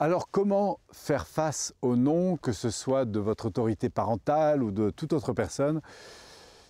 Alors 0.00 0.28
comment 0.28 0.80
faire 0.90 1.28
face 1.28 1.72
au 1.80 1.94
non, 1.94 2.36
que 2.36 2.50
ce 2.50 2.70
soit 2.70 3.04
de 3.04 3.20
votre 3.20 3.46
autorité 3.46 3.88
parentale 3.88 4.64
ou 4.64 4.72
de 4.72 4.90
toute 4.90 5.12
autre 5.12 5.32
personne? 5.32 5.80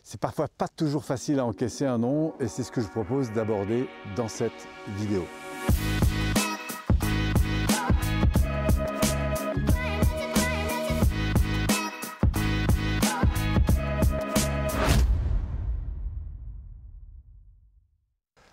C'est 0.02 0.20
parfois 0.20 0.46
pas 0.46 0.68
toujours 0.68 1.06
facile 1.06 1.38
à 1.38 1.46
encaisser 1.46 1.86
un 1.86 1.96
non 1.96 2.34
et 2.38 2.48
c'est 2.48 2.62
ce 2.62 2.70
que 2.70 2.82
je 2.82 2.88
propose 2.88 3.32
d'aborder 3.32 3.88
dans 4.14 4.28
cette 4.28 4.68
vidéo. 4.88 5.24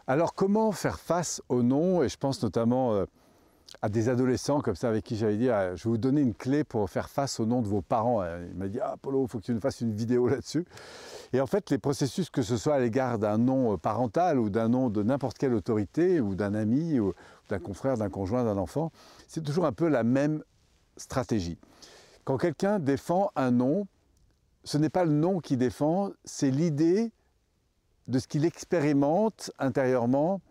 Alors 0.08 0.34
comment 0.34 0.72
faire 0.72 0.98
face 0.98 1.42
au 1.50 1.62
non 1.62 2.04
Et 2.04 2.10
je 2.10 2.18
pense 2.18 2.42
notamment 2.42 2.94
euh, 2.94 3.06
à 3.82 3.90
des 3.90 4.10
adolescents 4.10 4.62
comme 4.62 4.76
ça 4.76 4.90
avec 4.90 5.04
qui 5.04 5.16
j'avais 5.16 5.38
dit 5.38 5.50
ah, 5.50 5.76
je 5.76 5.84
vais 5.84 5.90
vous 5.92 5.98
donner 5.98 6.22
une 6.22 6.34
clé 6.34 6.64
pour 6.64 6.90
faire 6.90 7.10
face 7.10 7.40
au 7.40 7.46
nom 7.46 7.62
de 7.62 7.68
vos 7.68 7.82
parents. 7.82 8.24
Il 8.24 8.56
m'a 8.56 8.68
dit 8.68 8.80
ah 8.82 8.96
Polo, 9.02 9.26
faut 9.28 9.40
que 9.40 9.46
tu 9.46 9.54
nous 9.54 9.60
fasses 9.60 9.82
une 9.82 9.94
vidéo 9.94 10.28
là-dessus. 10.28 10.66
Et 11.34 11.42
en 11.42 11.48
fait, 11.48 11.70
les 11.70 11.78
processus, 11.78 12.30
que 12.30 12.42
ce 12.42 12.58
soit 12.58 12.76
à 12.76 12.80
l'égard 12.80 13.20
d'un 13.20 13.38
nom 13.38 13.78
parental 13.78 14.40
ou 14.40 14.50
d'un 14.50 14.70
nom 14.70 14.90
de 14.90 15.04
n'importe 15.04 15.38
quelle 15.38 15.54
autorité 15.54 16.20
ou 16.20 16.36
d'un 16.36 16.54
ami 16.54 17.00
ou 17.00 17.14
d'un 17.50 17.60
confrère, 17.60 17.98
d'un 17.98 18.10
conjoint, 18.10 18.44
d'un 18.44 18.58
enfant, 18.58 18.92
c'est 19.28 19.44
toujours 19.44 19.66
un 19.66 19.72
peu 19.72 19.88
la 19.88 20.04
même 20.04 20.44
stratégie. 20.98 21.58
Quand 22.24 22.38
quelqu'un 22.38 22.80
défend 22.80 23.32
un 23.36 23.52
nom, 23.52 23.88
ce 24.64 24.78
n'est 24.78 24.90
pas 24.90 25.06
le 25.06 25.12
nom 25.12 25.40
qui 25.40 25.58
défend, 25.58 26.12
c'est 26.24 26.52
l'idée 26.52 27.12
de 28.08 28.20
ce 28.20 28.28
qu'il 28.28 28.46
expérimente 28.46 29.52
intérieurement 29.58 30.42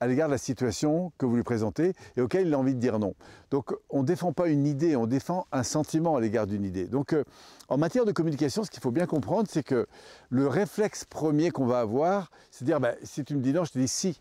à 0.00 0.06
l'égard 0.06 0.28
de 0.28 0.32
la 0.32 0.38
situation 0.38 1.12
que 1.18 1.26
vous 1.26 1.36
lui 1.36 1.42
présentez 1.42 1.92
et 2.16 2.20
auquel 2.22 2.46
il 2.46 2.54
a 2.54 2.58
envie 2.58 2.74
de 2.74 2.80
dire 2.80 2.98
non. 2.98 3.14
Donc 3.50 3.74
on 3.90 4.00
ne 4.00 4.06
défend 4.06 4.32
pas 4.32 4.48
une 4.48 4.66
idée, 4.66 4.96
on 4.96 5.06
défend 5.06 5.46
un 5.52 5.62
sentiment 5.62 6.16
à 6.16 6.20
l'égard 6.20 6.46
d'une 6.46 6.64
idée. 6.64 6.86
Donc 6.86 7.12
euh, 7.12 7.22
en 7.68 7.76
matière 7.76 8.06
de 8.06 8.12
communication, 8.12 8.64
ce 8.64 8.70
qu'il 8.70 8.80
faut 8.80 8.90
bien 8.90 9.06
comprendre, 9.06 9.48
c'est 9.50 9.62
que 9.62 9.86
le 10.30 10.48
réflexe 10.48 11.04
premier 11.04 11.50
qu'on 11.50 11.66
va 11.66 11.80
avoir, 11.80 12.30
c'est 12.50 12.64
de 12.64 12.70
dire 12.70 12.80
bah, 12.80 12.94
si 13.02 13.24
tu 13.24 13.34
me 13.34 13.40
dis 13.40 13.52
non, 13.52 13.64
je 13.64 13.72
te 13.72 13.78
dis 13.78 13.88
si. 13.88 14.20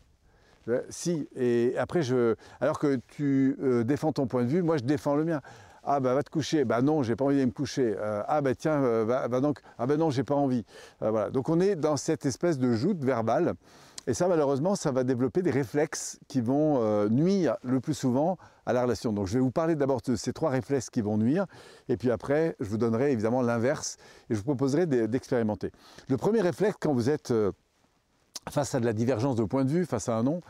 Euh, 0.68 0.82
si. 0.90 1.30
Et 1.36 1.74
après, 1.78 2.04
je, 2.04 2.36
alors 2.60 2.78
que 2.78 3.00
tu 3.08 3.58
euh, 3.62 3.84
défends 3.84 4.12
ton 4.12 4.28
point 4.28 4.44
de 4.44 4.50
vue, 4.50 4.62
moi 4.62 4.78
je 4.78 4.84
défends 4.84 5.16
le 5.16 5.24
mien. 5.24 5.42
Ah 5.86 6.02
bah 6.02 6.14
va 6.14 6.24
te 6.24 6.30
coucher, 6.30 6.66
bah 6.66 6.82
non, 6.82 7.04
j'ai 7.04 7.16
pas 7.16 7.24
envie 7.24 7.40
de 7.40 7.46
me 7.46 7.52
coucher. 7.52 7.96
ah 8.28 8.42
bah 8.42 8.54
tiens, 8.54 8.82
va, 9.06 9.28
donc, 9.40 9.60
ah 9.80 9.88
bah 9.88 9.96
non, 9.96 10.10
j'ai 10.10 10.26
pas 10.26 10.36
envie. 10.36 10.66
voilà. 11.00 11.32
Donc 11.32 11.48
on 11.48 11.60
est 11.62 11.78
dans 11.78 11.96
cette 11.96 12.26
espèce 12.26 12.60
de 12.60 12.74
joute 12.74 13.04
verbale 13.04 13.56
et 14.10 14.16
ça, 14.16 14.28
malheureusement, 14.28 14.74
ça 14.74 14.92
va 14.92 15.04
développer 15.04 15.44
des 15.44 15.52
réflexes 15.52 16.20
qui 16.28 16.42
vont 16.42 16.82
euh, 16.82 17.10
nuire 17.10 17.58
le 17.62 17.80
plus 17.80 17.94
souvent 17.94 18.40
à 18.66 18.74
la 18.74 18.82
relation. 18.82 19.14
Donc 19.14 19.28
je 19.28 19.36
vais 19.36 19.40
vous 19.40 19.52
parler 19.52 19.76
d'abord 19.76 20.02
de 20.02 20.16
ces 20.16 20.34
trois 20.34 20.50
réflexes 20.50 20.90
qui 20.90 21.02
vont 21.02 21.16
nuire, 21.16 21.46
et 21.90 21.96
puis 21.96 22.10
après, 22.10 22.56
je 22.60 22.68
vous 22.70 22.80
donnerai 22.80 23.12
évidemment 23.12 23.44
l'inverse, 23.44 23.98
et 24.32 24.34
je 24.34 24.40
vous 24.40 24.46
proposerai 24.46 24.88
d'expérimenter. 24.88 25.72
Le 26.08 26.18
premier 26.18 26.42
réflexe, 26.42 26.78
quand 26.82 26.92
vous 26.92 27.12
êtes 27.12 27.30
euh, 27.30 27.52
face 28.50 28.74
à 28.74 28.80
de 28.80 28.86
la 28.86 28.94
divergence 28.94 29.36
de 29.36 29.44
point 29.44 29.64
de 29.64 29.70
vue, 29.70 29.86
face 29.86 30.10
à 30.10 30.16
un 30.16 30.24
non, 30.24 30.42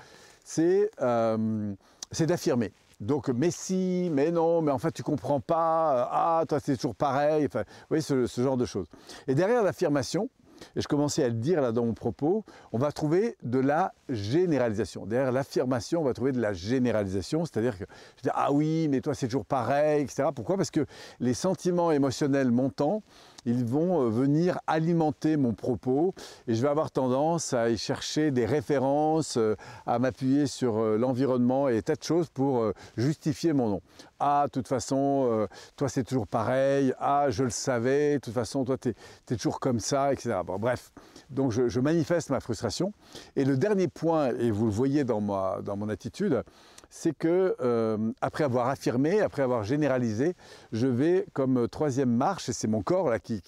c'est 0.45 0.89
euh, 1.02 1.75
d'affirmer. 2.17 2.71
Donc, 3.02 3.27
mais 3.27 3.52
si, 3.52 4.09
mais 4.13 4.31
non, 4.31 4.61
mais 4.61 4.71
en 4.71 4.80
fait, 4.80 4.93
tu 4.93 5.03
comprends 5.03 5.41
pas, 5.41 6.07
ah, 6.09 6.45
toi, 6.47 6.61
c'est 6.63 6.77
toujours 6.77 6.95
pareil, 6.95 7.45
enfin, 7.47 7.63
vous 7.67 7.97
voyez, 7.97 8.02
ce 8.02 8.41
genre 8.41 8.55
de 8.55 8.65
choses. 8.65 8.87
Et 9.27 9.35
derrière 9.35 9.63
l'affirmation, 9.63 10.30
et 10.75 10.81
je 10.81 10.88
commençais 10.88 11.23
à 11.23 11.27
le 11.27 11.35
dire 11.35 11.61
là 11.61 11.71
dans 11.71 11.85
mon 11.85 11.93
propos, 11.93 12.43
on 12.71 12.77
va 12.77 12.91
trouver 12.91 13.38
de 13.43 13.59
la 13.59 13.93
généralisation. 14.09 15.05
Derrière 15.05 15.31
l'affirmation, 15.31 16.02
on 16.02 16.03
va 16.03 16.13
trouver 16.13 16.31
de 16.31 16.41
la 16.41 16.53
généralisation, 16.53 17.45
c'est-à-dire 17.45 17.77
que 17.77 17.85
je 18.17 18.23
dis 18.23 18.29
ah 18.33 18.52
oui, 18.52 18.87
mais 18.89 19.02
toi 19.02 19.13
c'est 19.13 19.27
toujours 19.27 19.45
pareil, 19.45 20.03
etc. 20.03 20.30
Pourquoi? 20.33 20.57
Parce 20.57 20.71
que 20.71 20.85
les 21.19 21.33
sentiments 21.33 21.91
émotionnels 21.91 22.52
montants, 22.52 23.03
ils 23.45 23.65
vont 23.65 24.01
euh, 24.01 24.09
venir 24.09 24.59
alimenter 24.67 25.37
mon 25.37 25.53
propos 25.53 26.13
et 26.47 26.55
je 26.55 26.61
vais 26.61 26.67
avoir 26.67 26.91
tendance 26.91 27.53
à 27.53 27.69
y 27.69 27.77
chercher 27.77 28.31
des 28.31 28.45
références, 28.45 29.37
euh, 29.37 29.55
à 29.86 29.99
m'appuyer 29.99 30.47
sur 30.47 30.77
euh, 30.77 30.97
l'environnement 30.97 31.69
et 31.69 31.81
tas 31.81 31.95
de 31.95 32.03
choses 32.03 32.30
pour 32.30 32.71
justifier 32.97 33.53
mon 33.53 33.69
nom. 33.69 33.81
Ah, 34.19 34.45
de 34.47 34.52
toute 34.52 34.67
façon, 34.67 35.47
toi 35.75 35.87
c'est 35.87 36.03
toujours 36.03 36.27
pareil, 36.27 36.93
ah, 36.99 37.27
je 37.30 37.43
le 37.43 37.49
savais, 37.49 38.15
de 38.15 38.19
toute 38.19 38.33
façon, 38.33 38.65
toi 38.65 38.77
tu 38.77 38.89
es, 38.89 39.36
toujours 39.36 39.59
comme 39.59 39.80
ça, 39.80 40.11
etc. 40.11 40.39
bref, 40.59 40.91
donc 41.30 41.52
je, 41.52 41.80
manifeste 41.80 42.30
ma 42.30 42.39
frustration. 42.39 42.93
Et 43.35 43.45
le 43.45 43.58
dernier 43.58 43.87
point, 43.87 44.30
et 44.37 44.52
vous 44.52 44.65
le 44.65 44.71
voyez 44.71 45.03
dans, 45.03 45.21
dans 45.61 45.77
mon 45.77 45.89
attitude, 45.89 46.43
c'est 46.89 47.16
que 47.16 47.55
euh, 47.61 48.11
après 48.22 48.44
avoir 48.44 48.67
affirmé, 48.67 49.22
après 49.22 49.42
avoir 49.42 49.64
généralisé, 49.64 50.36
je 50.72 50.88
vais 50.88 51.26
comme 51.33 51.67
troisième 51.67 52.11
marche, 52.11 52.50
et 52.50 52.54
c'est 52.54 52.67
mon 52.67 52.82
corps 52.82 53.10
là, 53.10 53.20
qui, 53.20 53.42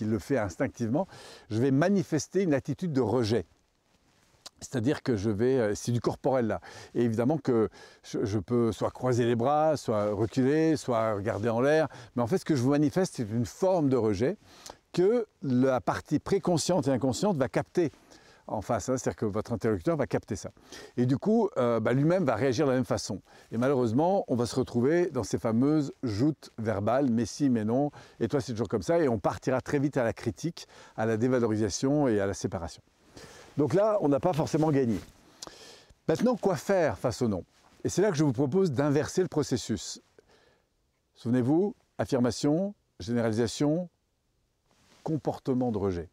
le 0.00 0.18
fait 0.18 0.38
instinctivement, 0.38 1.06
je 1.50 1.60
vais 1.60 1.70
manifester 1.70 2.42
une 2.42 2.54
attitude 2.54 2.92
de 2.92 3.00
rejet. 3.00 3.46
C'est-à-dire 4.60 5.04
que 5.04 5.16
je 5.16 5.30
vais, 5.30 5.58
euh, 5.58 5.74
c'est 5.76 5.92
du 5.92 6.00
corporel 6.00 6.48
là. 6.48 6.60
Et 6.96 7.02
évidemment 7.02 7.38
que 7.38 7.68
je, 8.02 8.38
peux 8.38 8.72
soit 8.72 8.90
croiser 8.90 9.24
les 9.24 9.36
bras, 9.36 9.76
soit 9.76 10.10
reculer, 10.10 10.76
soit 10.76 11.14
regarder 11.14 11.48
en 11.48 11.60
l'air. 11.60 11.86
Mais 12.16 12.22
en 12.22 12.26
fait, 12.26 12.38
ce 12.38 12.44
que 12.44 12.56
je 12.56 12.62
vous 12.62 12.70
manifeste, 12.70 13.14
c'est 13.16 13.30
une 13.30 13.46
forme 13.46 13.88
de 13.88 13.96
rejet 13.96 14.36
que 14.92 15.26
la 15.42 15.80
partie 15.80 16.18
préconsciente 16.18 16.88
et 16.88 16.90
inconsciente 16.90 17.36
va 17.36 17.48
capter 17.48 17.92
en 18.48 18.62
face, 18.62 18.88
hein, 18.88 18.96
c'est-à-dire 18.96 19.16
que 19.16 19.26
votre 19.26 19.52
interlocuteur 19.52 19.96
va 19.96 20.06
capter 20.06 20.36
ça. 20.36 20.50
Et 20.96 21.06
du 21.06 21.18
coup, 21.18 21.48
euh, 21.56 21.80
bah, 21.80 21.92
lui-même 21.92 22.24
va 22.24 22.34
réagir 22.34 22.66
de 22.66 22.70
la 22.70 22.76
même 22.76 22.84
façon. 22.84 23.20
Et 23.52 23.58
malheureusement, 23.58 24.24
on 24.28 24.36
va 24.36 24.46
se 24.46 24.56
retrouver 24.56 25.10
dans 25.10 25.22
ces 25.22 25.38
fameuses 25.38 25.92
joutes 26.02 26.50
verbales, 26.58 27.10
mais 27.10 27.26
si, 27.26 27.50
mais 27.50 27.64
non, 27.64 27.90
et 28.20 28.28
toi 28.28 28.40
c'est 28.40 28.52
toujours 28.52 28.68
comme 28.68 28.82
ça, 28.82 28.98
et 28.98 29.08
on 29.08 29.18
partira 29.18 29.60
très 29.60 29.78
vite 29.78 29.96
à 29.96 30.04
la 30.04 30.12
critique, 30.12 30.66
à 30.96 31.06
la 31.06 31.16
dévalorisation 31.16 32.08
et 32.08 32.20
à 32.20 32.26
la 32.26 32.34
séparation. 32.34 32.82
Donc 33.56 33.74
là, 33.74 33.98
on 34.00 34.08
n'a 34.08 34.20
pas 34.20 34.32
forcément 34.32 34.70
gagné. 34.70 34.98
Maintenant, 36.06 36.36
quoi 36.36 36.56
faire 36.56 36.98
face 36.98 37.22
au 37.22 37.28
non? 37.28 37.44
Et 37.84 37.88
c'est 37.88 38.02
là 38.02 38.10
que 38.10 38.16
je 38.16 38.24
vous 38.24 38.32
propose 38.32 38.72
d'inverser 38.72 39.22
le 39.22 39.28
processus. 39.28 40.00
Souvenez-vous, 41.14 41.74
affirmation, 41.98 42.74
généralisation, 43.00 43.88
comportement 45.02 45.72
de 45.72 45.78
rejet. 45.78 46.08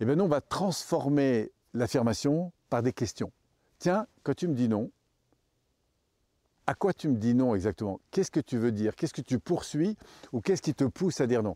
Eh 0.00 0.06
bien 0.06 0.16
nous, 0.16 0.24
on 0.24 0.28
va 0.28 0.40
transformer 0.40 1.52
l'affirmation 1.74 2.52
par 2.70 2.82
des 2.82 2.92
questions. 2.92 3.30
Tiens, 3.78 4.06
quand 4.22 4.34
tu 4.34 4.48
me 4.48 4.54
dis 4.54 4.68
non, 4.68 4.90
à 6.66 6.74
quoi 6.74 6.94
tu 6.94 7.08
me 7.08 7.16
dis 7.16 7.34
non 7.34 7.54
exactement? 7.54 8.00
Qu'est-ce 8.10 8.30
que 8.30 8.40
tu 8.40 8.56
veux 8.56 8.72
dire? 8.72 8.96
Qu'est-ce 8.96 9.12
que 9.12 9.20
tu 9.20 9.38
poursuis? 9.38 9.96
Ou 10.32 10.40
qu'est-ce 10.40 10.62
qui 10.62 10.74
te 10.74 10.84
pousse 10.84 11.20
à 11.20 11.26
dire 11.26 11.42
non? 11.42 11.54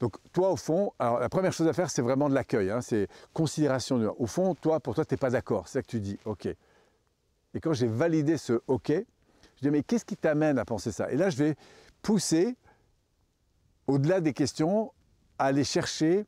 Donc 0.00 0.16
toi, 0.32 0.50
au 0.50 0.56
fond, 0.56 0.92
alors 0.98 1.18
la 1.18 1.28
première 1.28 1.52
chose 1.52 1.66
à 1.66 1.72
faire, 1.72 1.90
c'est 1.90 2.02
vraiment 2.02 2.28
de 2.28 2.34
l'accueil, 2.34 2.70
hein, 2.70 2.80
c'est 2.80 3.08
considération. 3.32 4.14
Au 4.18 4.26
fond, 4.26 4.54
toi, 4.54 4.80
pour 4.80 4.94
toi, 4.94 5.04
tu 5.04 5.14
n'es 5.14 5.18
pas 5.18 5.30
d'accord, 5.30 5.66
c'est 5.66 5.78
ça 5.78 5.82
que 5.82 5.88
tu 5.88 6.00
dis, 6.00 6.18
ok. 6.24 6.46
Et 6.46 7.60
quand 7.60 7.72
j'ai 7.72 7.88
validé 7.88 8.38
ce 8.38 8.60
ok, 8.68 8.92
je 8.92 9.60
dis, 9.60 9.70
mais 9.70 9.82
qu'est-ce 9.82 10.04
qui 10.04 10.16
t'amène 10.16 10.58
à 10.58 10.64
penser 10.64 10.92
ça? 10.92 11.10
Et 11.10 11.16
là, 11.16 11.30
je 11.30 11.36
vais 11.36 11.56
pousser, 12.00 12.56
au-delà 13.88 14.20
des 14.20 14.32
questions, 14.32 14.92
à 15.38 15.46
aller 15.46 15.64
chercher 15.64 16.26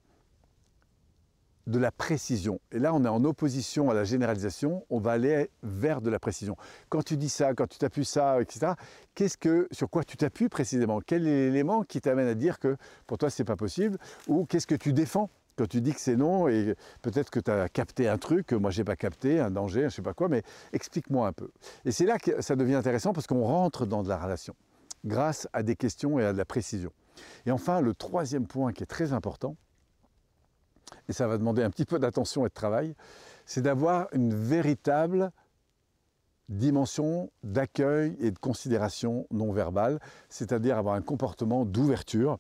de 1.67 1.79
la 1.79 1.93
précision. 1.93 2.61
Et 2.73 2.79
là, 2.79 2.95
on 2.95 3.05
est 3.05 3.09
en 3.09 3.25
opposition 3.25 3.91
à 3.91 3.95
la 3.95 4.05
généralisation, 4.05 4.85
on 4.91 4.99
va 4.99 5.13
aller 5.13 5.51
vers 5.63 6.01
de 6.01 6.11
la 6.11 6.19
précision. 6.19 6.57
Quand 6.89 7.03
tu 7.03 7.17
dis 7.17 7.29
ça, 7.29 7.55
quand 7.55 7.67
tu 7.67 7.79
t'appuies 7.79 8.05
ça, 8.05 8.41
etc., 8.41 8.73
qu'est-ce 9.15 9.37
que, 9.37 9.69
sur 9.71 9.89
quoi 9.89 10.05
tu 10.05 10.17
t'appuies 10.17 10.49
précisément? 10.49 11.01
Quel 11.05 11.27
est 11.27 11.47
l'élément 11.47 11.83
qui 11.83 12.01
t'amène 12.01 12.29
à 12.29 12.35
dire 12.35 12.59
que 12.59 12.77
pour 13.07 13.19
toi, 13.19 13.31
c'est 13.31 13.45
pas 13.45 13.57
possible? 13.57 13.99
Ou 14.29 14.47
qu'est-ce 14.47 14.67
que 14.67 14.75
tu 14.75 14.93
défends 14.93 15.31
quand 15.57 15.69
tu 15.69 15.83
dis 15.83 15.93
que 15.93 16.01
c'est 16.01 16.17
non 16.17 16.49
et 16.49 16.75
peut-être 17.03 17.29
que 17.29 17.39
tu 17.39 17.51
as 17.51 17.69
capté 17.69 18.09
un 18.09 18.17
truc 18.17 18.47
que 18.47 18.55
moi 18.55 18.71
j'ai 18.71 18.85
pas 18.85 18.97
capté, 18.97 19.41
un 19.41 19.51
danger, 19.51 19.85
je 19.85 19.97
sais 19.97 20.03
pas 20.03 20.15
quoi, 20.15 20.29
mais 20.29 20.43
explique-moi 20.73 21.27
un 21.27 21.33
peu. 21.35 21.51
Et 21.85 21.93
c'est 21.93 22.07
là 22.07 22.19
que 22.19 22.41
ça 22.41 22.57
devient 22.57 22.77
intéressant 22.77 23.13
parce 23.13 23.27
qu'on 23.27 23.45
rentre 23.45 23.85
dans 23.85 24.03
de 24.03 24.09
la 24.09 24.17
relation 24.17 24.55
grâce 25.05 25.49
à 25.53 25.63
des 25.63 25.77
questions 25.77 26.19
et 26.19 26.25
à 26.25 26.33
de 26.33 26.39
la 26.39 26.45
précision. 26.47 26.93
Et 27.47 27.51
enfin, 27.51 27.81
le 27.81 27.95
troisième 27.95 28.47
point 28.47 28.73
qui 28.73 28.83
est 28.83 28.87
très 28.87 29.13
important, 29.13 29.57
et 31.09 31.13
ça 31.13 31.27
va 31.27 31.39
demander 31.39 31.63
un 31.63 31.71
petit 31.71 31.85
peu 31.85 31.99
d'attention 31.99 32.47
et 32.47 32.49
de 32.49 32.55
travail, 32.55 32.95
c'est 33.47 33.63
d'avoir 33.63 34.09
une 34.13 34.35
véritable 34.35 35.31
dimension 36.49 37.31
d'accueil 37.45 38.17
et 38.21 38.31
de 38.31 38.39
considération 38.39 39.27
non 39.31 39.53
verbale, 39.53 40.01
c'est-à-dire 40.29 40.77
avoir 40.77 40.95
un 40.95 41.03
comportement 41.03 41.65
d'ouverture. 41.65 42.39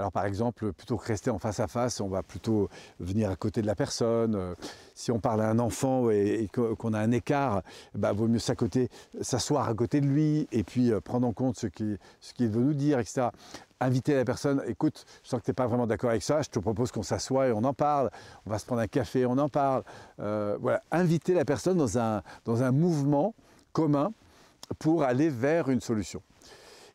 Alors 0.00 0.12
par 0.12 0.24
exemple, 0.24 0.72
plutôt 0.72 0.96
que 0.96 1.06
rester 1.06 1.28
en 1.28 1.38
face 1.38 1.60
à 1.60 1.66
face, 1.66 2.00
on 2.00 2.08
va 2.08 2.22
plutôt 2.22 2.70
venir 3.00 3.30
à 3.30 3.36
côté 3.36 3.60
de 3.60 3.66
la 3.66 3.74
personne. 3.74 4.34
Euh, 4.34 4.54
si 4.94 5.12
on 5.12 5.20
parle 5.20 5.42
à 5.42 5.50
un 5.50 5.58
enfant 5.58 6.08
et, 6.08 6.48
qu'on 6.54 6.94
a 6.94 6.98
un 6.98 7.12
écart, 7.12 7.60
bah, 7.94 8.12
vaut 8.12 8.26
mieux 8.26 8.38
s'asseoir 8.38 9.68
à 9.68 9.74
côté 9.74 10.00
de 10.00 10.06
lui 10.06 10.48
et 10.52 10.64
puis 10.64 10.90
euh, 10.90 11.02
prendre 11.02 11.26
en 11.26 11.34
compte 11.34 11.58
ce 11.58 11.66
qu'il 11.66 11.98
veut 12.48 12.62
nous 12.62 12.72
dire, 12.72 12.98
etc 12.98 13.28
inviter 13.82 14.14
la 14.14 14.26
personne, 14.26 14.62
écoute, 14.66 15.06
je 15.24 15.30
sens 15.30 15.40
que 15.40 15.46
tu 15.46 15.50
n'es 15.50 15.54
pas 15.54 15.66
vraiment 15.66 15.86
d'accord 15.86 16.10
avec 16.10 16.22
ça, 16.22 16.42
je 16.42 16.50
te 16.50 16.58
propose 16.58 16.92
qu'on 16.92 17.02
s'assoie 17.02 17.48
et 17.48 17.52
on 17.52 17.64
en 17.64 17.72
parle, 17.72 18.10
on 18.44 18.50
va 18.50 18.58
se 18.58 18.66
prendre 18.66 18.82
un 18.82 18.86
café, 18.86 19.24
on 19.24 19.38
en 19.38 19.48
parle. 19.48 19.84
Euh, 20.18 20.58
voilà, 20.60 20.82
inviter 20.92 21.32
la 21.32 21.46
personne 21.46 21.78
dans 21.78 21.96
un 22.62 22.72
mouvement 22.72 23.34
commun 23.72 24.12
pour 24.78 25.02
aller 25.02 25.30
vers 25.30 25.70
une 25.70 25.80
solution. 25.80 26.20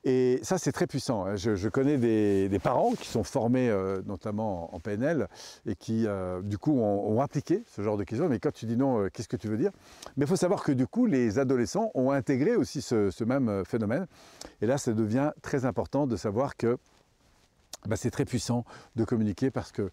Et 0.07 0.39
ça, 0.43 0.59
c'est 0.59 0.71
très 0.71 0.85
puissant. 0.85 1.25
Hein. 1.25 1.35
Je, 1.35 1.67
connais 1.67 1.97
des, 1.97 2.59
parents 2.59 2.93
qui 2.93 3.07
sont 3.07 3.23
formés 3.23 3.69
euh, 3.69 4.03
notamment 4.05 4.73
en 4.73 4.79
PNL 4.79 5.27
et 5.65 5.75
qui, 5.75 6.05
euh, 6.05 6.43
du 6.43 6.59
coup, 6.59 6.79
ont, 6.79 7.19
appliqué 7.21 7.63
ce 7.75 7.81
genre 7.81 7.97
de 7.97 8.03
questions. 8.03 8.29
Mais 8.29 8.37
quand 8.39 8.53
tu 8.53 8.67
dis 8.67 8.77
non, 8.77 9.01
euh, 9.01 9.09
qu'est-ce 9.11 9.27
que 9.27 9.35
tu 9.35 9.47
veux 9.47 9.57
dire? 9.57 9.71
Mais 10.15 10.25
il 10.25 10.27
faut 10.27 10.35
savoir 10.35 10.63
que, 10.63 10.71
du 10.71 10.85
coup, 10.85 11.07
les 11.07 11.39
adolescents 11.39 11.89
ont 11.95 12.11
intégré 12.11 12.55
aussi 12.55 12.83
ce, 12.83 13.23
même 13.23 13.65
phénomène. 13.65 14.05
Et 14.61 14.67
là, 14.67 14.77
ça 14.77 14.93
devient 14.93 15.31
très 15.41 15.65
important 15.65 16.05
de 16.05 16.15
savoir 16.15 16.55
que 16.55 16.77
bah, 17.87 17.95
c'est 17.95 18.11
très 18.11 18.25
puissant 18.25 18.63
de 18.95 19.05
communiquer 19.05 19.49
parce 19.49 19.71
que, 19.71 19.89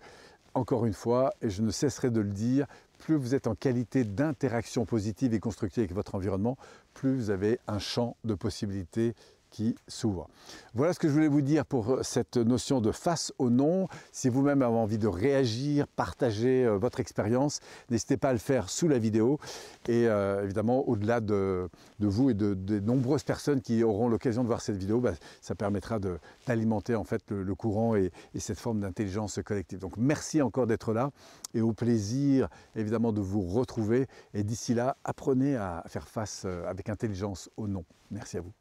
encore 0.52 0.84
une 0.84 0.92
fois, 0.92 1.32
et 1.40 1.48
je 1.48 1.62
ne 1.62 1.70
cesserai 1.70 2.10
de 2.10 2.20
le 2.20 2.28
dire, 2.28 2.66
plus 2.98 3.16
vous 3.16 3.34
êtes 3.34 3.46
en 3.46 3.54
qualité 3.54 4.04
d'interaction 4.04 4.84
positive 4.84 5.32
et 5.32 5.40
constructive 5.40 5.84
avec 5.84 5.94
votre 5.94 6.14
environnement, 6.14 6.58
plus 6.92 7.14
vous 7.14 7.30
avez 7.30 7.58
un 7.66 7.78
champ 7.78 8.16
de 8.24 8.34
possibilités 8.34 9.14
qui 9.52 9.76
s'ouvre. 9.86 10.28
Voilà 10.74 10.92
ce 10.92 10.98
que 10.98 11.06
je 11.06 11.12
voulais 11.12 11.28
vous 11.28 11.42
dire 11.42 11.64
pour 11.64 11.98
cette 12.02 12.36
notion 12.36 12.80
de 12.80 12.90
face 12.90 13.32
au 13.38 13.50
nom. 13.50 13.86
Si 14.10 14.28
vous-même 14.28 14.62
avez 14.62 14.74
envie 14.74 14.98
de 14.98 15.06
réagir, 15.06 15.86
partager 15.86 16.64
euh, 16.64 16.76
votre 16.76 16.98
expérience, 16.98 17.60
n'hésitez 17.90 18.16
pas 18.16 18.30
à 18.30 18.32
le 18.32 18.38
faire 18.38 18.68
sous 18.68 18.88
la 18.88 18.98
vidéo. 18.98 19.38
Et 19.86 20.08
euh, 20.08 20.42
évidemment, 20.42 20.88
au-delà 20.88 21.20
de, 21.20 21.68
vous 22.00 22.30
et 22.30 22.34
de, 22.34 22.80
nombreuses 22.80 23.22
personnes 23.22 23.60
qui 23.60 23.84
auront 23.84 24.08
l'occasion 24.08 24.42
de 24.42 24.48
voir 24.48 24.60
cette 24.60 24.76
vidéo, 24.76 25.00
bah, 25.00 25.12
ça 25.40 25.54
permettra 25.54 26.00
d'alimenter 26.46 26.96
en 26.96 27.04
fait 27.04 27.22
le, 27.30 27.54
courant 27.54 27.94
et, 27.94 28.10
et 28.34 28.40
cette 28.40 28.58
forme 28.58 28.80
d'intelligence 28.80 29.38
collective. 29.44 29.78
Donc 29.78 29.96
merci 29.98 30.42
encore 30.42 30.66
d'être 30.66 30.92
là 30.92 31.10
et 31.54 31.60
au 31.60 31.72
plaisir 31.72 32.48
évidemment 32.74 33.12
de 33.12 33.20
vous 33.20 33.42
retrouver. 33.42 34.06
Et 34.34 34.42
d'ici 34.42 34.74
là, 34.74 34.96
apprenez 35.04 35.56
à 35.56 35.84
faire 35.86 36.08
face 36.08 36.42
euh, 36.46 36.66
avec 36.66 36.88
intelligence 36.88 37.50
au 37.56 37.68
nom. 37.68 37.84
Merci 38.10 38.38
à 38.38 38.40
vous. 38.40 38.52